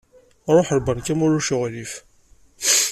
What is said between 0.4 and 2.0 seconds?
Ruḥ lbanka ma ulac aɣilif.